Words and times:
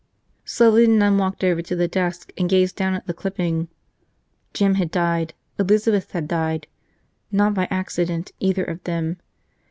Slowly 0.45 0.87
the 0.87 0.93
nun 0.93 1.19
walked 1.19 1.43
over 1.43 1.61
to 1.61 1.75
the 1.75 1.87
desk 1.87 2.33
and 2.35 2.49
gazed 2.49 2.75
down 2.75 2.95
at 2.95 3.05
the 3.05 3.13
clipping. 3.13 3.67
Jim 4.51 4.73
had 4.73 4.89
died, 4.89 5.35
Elizabeth 5.59 6.09
had 6.13 6.27
died– 6.27 6.65
not 7.31 7.53
by 7.53 7.67
accident, 7.69 8.31
either 8.39 8.63
of 8.63 8.83
them. 8.85 9.17